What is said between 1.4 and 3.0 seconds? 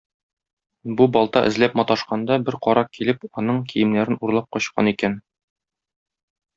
эзләп маташканда бер карак